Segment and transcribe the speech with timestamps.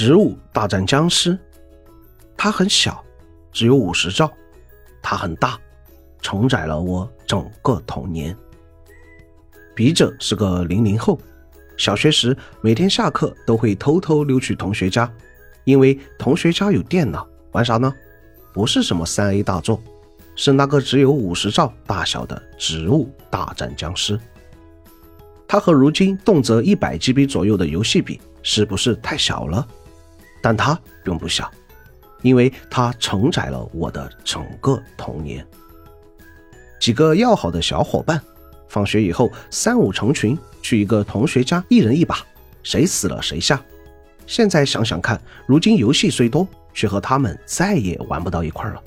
[0.00, 1.36] 植物大战僵尸，
[2.36, 3.04] 它很小，
[3.50, 4.30] 只有五十兆；
[5.02, 5.58] 它很大，
[6.22, 8.36] 承载了我整个童年。
[9.74, 11.18] 笔者是个零零后，
[11.76, 15.12] 小学时每天下课都会偷偷溜去同学家，
[15.64, 17.92] 因为同学家有电脑，玩啥呢？
[18.52, 19.82] 不是什么三 A 大作，
[20.36, 24.16] 是那个只有五十兆大小的《植物大战僵尸》。
[25.48, 29.66] 它和如今动辄一百 GB 左右的游戏比，是不是太小了？
[30.48, 31.50] 但它并不小，
[32.22, 35.46] 因为它承载了我的整个童年。
[36.80, 38.18] 几个要好的小伙伴，
[38.66, 42.24] 放学以后三五成群去一个同学家，一人一把，
[42.62, 43.62] 谁死了谁下。
[44.26, 48.82] 现在想想看，如今游戏虽多，却和他们再也玩不到一块了，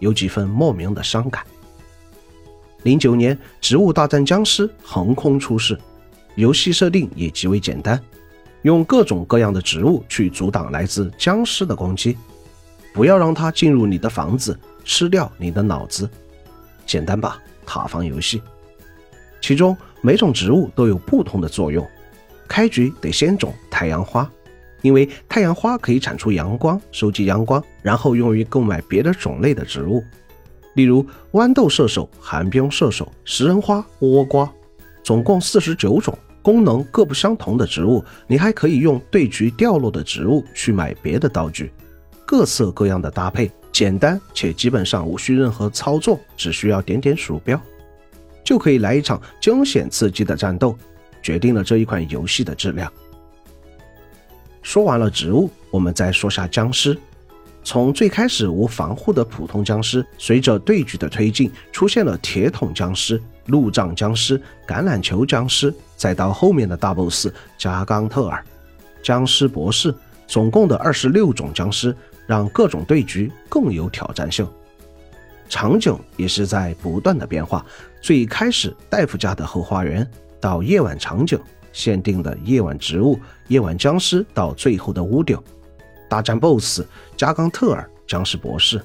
[0.00, 1.42] 有几分莫名的伤感。
[2.82, 5.78] 零九年，《植物大战僵尸》横空出世。
[6.34, 7.98] 游戏设定也极为简单，
[8.62, 12.16] 用各种各样的植物去阻挡来自僵尸的攻击，
[12.92, 16.08] 不要让它进入你的房子，吃掉你的脑子，
[16.84, 17.40] 简单吧？
[17.64, 18.42] 塔防游戏。
[19.40, 21.86] 其中每种植物都有不同的作用，
[22.48, 24.28] 开局得先种太阳花，
[24.82, 30.02] 因为太阳花可以产出阳光，收集阳光，然后用于购买别的种类的植物，
[30.74, 34.50] 例如豌豆射手、寒冰射手、食人花、倭瓜，
[35.04, 36.16] 总共四十九种。
[36.42, 41.72] 功能各不相同的植物，你还可以用对局掉落的植物去买别的道具，
[42.24, 47.60] 各色各样的搭配，简单且基本上无需任何操作，只需要点点鼠标，
[48.44, 50.76] 就可以来一场惊险刺激的战斗，
[51.22, 52.90] 决定了这一款游戏的质量。
[54.62, 56.96] 说完了植物，我们再说下僵尸。
[57.64, 67.28] 从最开始无防护的普通僵尸，随着对局的推进，出现了铁桶僵尸、路障僵尸、橄榄球僵尸，再到后面的大 BOSS
[67.58, 68.42] 加冈特尔、
[69.02, 69.94] 僵尸博士，
[70.26, 71.94] 总共的二十六种僵尸，
[72.26, 74.48] 让各种对局更有挑战性。
[75.48, 77.66] 场景也是在不断的变化，
[78.00, 80.08] 最开始大夫家的后花园，
[80.40, 81.38] 到夜晚场景
[81.72, 85.36] 限定的夜晚植物、夜晚僵尸，到最后的屋顶。
[86.08, 86.82] 大战 BOSS
[87.16, 88.80] 加冈特尔、僵尸博士，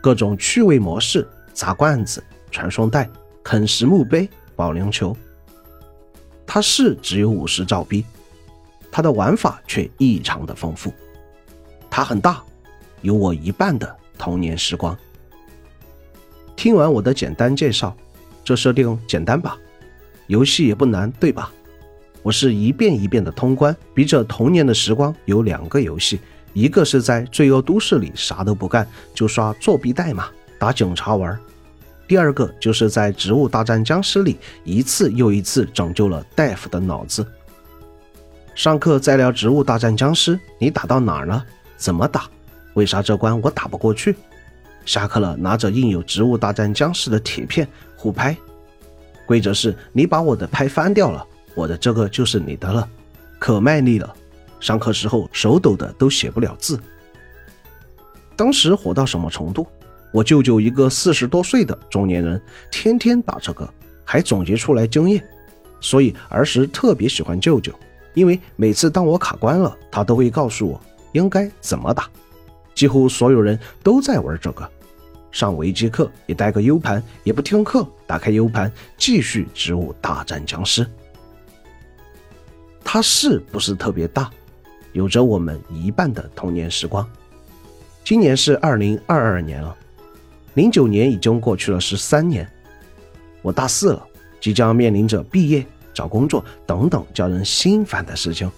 [0.00, 3.10] 各种趣味模式：砸罐子、传送带、
[3.42, 5.14] 啃食墓碑、保龄球。
[6.52, 8.04] 它是只有五十兆 B，
[8.90, 10.92] 它的玩法却异常的丰富。
[11.88, 12.42] 它很大，
[13.02, 14.98] 有我一半的童年时光。
[16.56, 17.96] 听完我的简单介绍，
[18.42, 19.56] 这设定简单吧？
[20.26, 21.52] 游戏也不难，对吧？
[22.20, 26.18] 我是一遍一遍的通关，笔者童年的时光有两个游戏，
[26.52, 28.84] 一个是在罪恶都市里啥都不干
[29.14, 30.28] 就刷作弊代码
[30.58, 31.38] 打警察玩，
[32.10, 37.24] 第二个就是在植物大战僵尸里一次又一次拯救了大夫的脑子。
[38.52, 41.46] 上课在聊植物大战僵尸，你打到哪儿了？
[41.76, 42.28] 怎么打？
[42.74, 44.16] 为啥这关我打不过去？
[44.84, 48.36] 下课了，拿着印有植物大战僵尸的铁片互拍，
[49.24, 51.24] 规则是你把我的拍翻掉了。
[51.54, 52.88] 我的这个就是你的了，
[53.38, 54.12] 可卖力了。
[54.58, 56.76] 上课时候手抖的都写不了字。
[58.34, 59.64] 当时火到什么程度？
[60.12, 62.40] 我舅舅一个四十多岁的中年人，
[62.70, 63.68] 天天打这个，
[64.04, 65.24] 还总结出来经验。
[65.80, 67.72] 所以儿时特别喜欢舅舅，
[68.14, 70.80] 因为每次当我卡关了，他都会告诉我
[71.12, 72.08] 应该怎么打。
[72.74, 74.68] 几乎所有人都在玩这个，
[75.30, 80.86] 上微机课也带个 U 盘，也不听课，打开 U 盘继续植物大战僵尸。
[82.82, 84.30] 它是不是特别大？
[84.92, 87.08] 有着我们一半的童年时光。
[88.04, 89.76] 今年是二零二二年了，
[90.54, 92.48] 零九年已经过去了十三年。
[93.42, 94.06] 我大四了，
[94.40, 98.50] 即将面临着毕业、找工作等等叫人心烦的事情。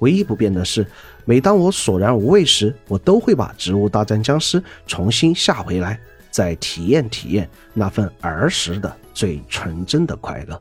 [0.00, 0.84] 唯一不变的是，
[1.24, 5.98] 每当我索然无味时，我都会把《植物大战僵尸》重新下回来，
[6.30, 10.60] 再体验体验那份儿时的最纯真的快乐。